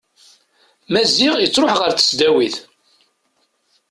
Maziɣ 0.91 1.35
yettruḥ 1.39 1.73
ɣer 1.77 1.91
tesdawit. 1.93 2.55